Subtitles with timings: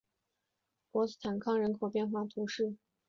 [0.89, 2.75] 博斯康坦人口变化图示